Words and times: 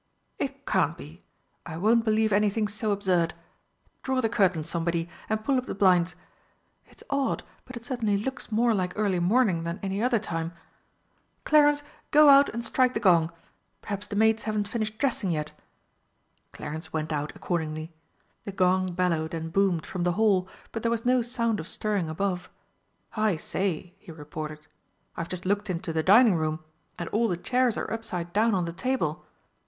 "It 0.39 0.65
can't 0.65 0.97
be! 0.97 1.21
I 1.63 1.77
won't 1.77 2.03
believe 2.03 2.33
anything 2.33 2.67
so 2.67 2.89
absurd. 2.91 3.35
Draw 4.01 4.19
the 4.21 4.29
curtains, 4.29 4.67
somebody, 4.67 5.07
and 5.29 5.43
pull 5.45 5.59
up 5.59 5.67
the 5.67 5.75
blinds.... 5.75 6.15
It's 6.87 7.03
odd, 7.11 7.43
but 7.65 7.77
it 7.77 7.85
certainly 7.85 8.17
looks 8.17 8.51
more 8.51 8.73
like 8.73 8.93
early 8.95 9.19
morning 9.19 9.61
than 9.63 9.79
any 9.83 10.01
other 10.01 10.17
time. 10.17 10.53
Clarence, 11.43 11.83
go 12.09 12.29
out 12.29 12.49
and 12.49 12.65
strike 12.65 12.95
the 12.95 12.99
gong. 12.99 13.31
Perhaps 13.83 14.07
the 14.07 14.15
maids 14.15 14.41
haven't 14.41 14.67
finished 14.67 14.97
dressing 14.97 15.29
yet." 15.29 15.51
Clarence 16.51 16.91
went 16.91 17.13
out 17.13 17.31
accordingly. 17.35 17.93
The 18.43 18.53
gong 18.53 18.93
bellowed 18.95 19.35
and 19.35 19.53
boomed 19.53 19.85
from 19.85 20.01
the 20.01 20.13
hall, 20.13 20.49
but 20.71 20.81
there 20.81 20.89
was 20.89 21.05
no 21.05 21.21
sound 21.21 21.59
of 21.59 21.67
stirring 21.67 22.09
above. 22.09 22.49
"I 23.15 23.35
say," 23.35 23.93
he 23.99 24.11
reported, 24.11 24.65
"I've 25.15 25.29
just 25.29 25.45
looked 25.45 25.69
into 25.69 25.93
the 25.93 26.01
dining 26.01 26.33
room, 26.33 26.63
and 26.97 27.07
all 27.09 27.27
the 27.27 27.37
chairs 27.37 27.77
are 27.77 27.93
upside 27.93 28.33
down 28.33 28.55
on 28.55 28.65
the 28.65 28.73
table. 28.73 29.23